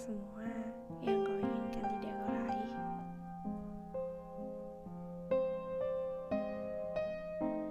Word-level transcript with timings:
semua 0.00 0.48
yang 1.04 1.28
kau 1.28 1.36
inginkan 1.36 1.84
tidak 2.00 2.14
kau 2.24 2.32
raih. 2.32 2.72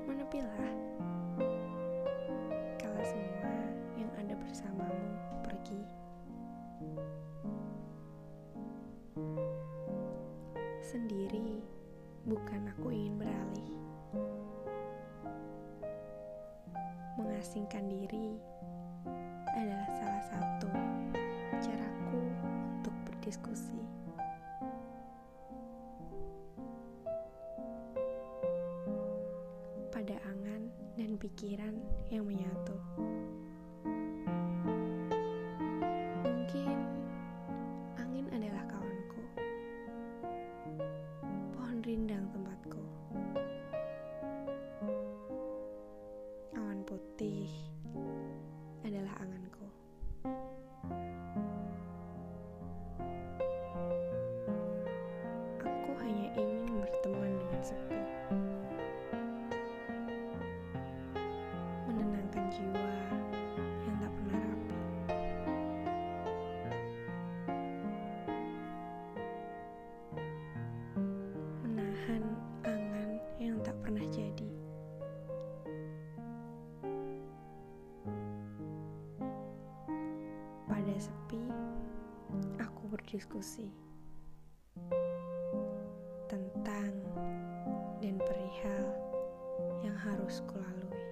Menepilah 0.05 0.69
kalau 2.77 3.01
semua 3.01 3.49
yang 3.97 4.11
ada 4.21 4.37
bersamamu 4.37 5.09
pergi. 5.41 5.81
Sendiri 10.85 11.65
bukan 12.29 12.69
aku 12.77 12.93
ingin 12.93 13.17
beralih. 13.17 13.73
Mengasingkan 17.17 17.89
diri 17.89 18.37
adalah 19.57 19.89
Pada 29.99 30.15
angan 30.31 30.71
dan 30.95 31.19
pikiran 31.19 31.75
yang 32.07 32.23
menyatu. 32.23 32.71
menahan 72.09 72.25
angan 72.65 73.09
yang 73.37 73.61
tak 73.61 73.77
pernah 73.85 74.01
jadi. 74.09 74.49
Pada 80.65 80.95
sepi, 80.97 81.45
aku 82.57 82.81
berdiskusi 82.89 83.69
tentang 86.25 86.97
dan 88.01 88.17
perihal 88.17 88.85
yang 89.85 89.93
harus 89.93 90.41
kulalui. 90.49 91.05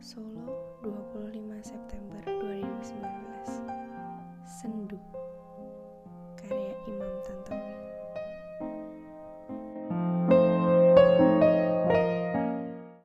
Solo 0.00 0.80
25 0.80 1.60
September 1.60 1.85